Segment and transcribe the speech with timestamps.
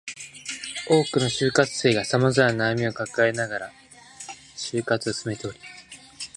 [0.89, 3.71] 多くの就活生が様々な悩みを抱えながら
[4.57, 5.59] 就活を進めており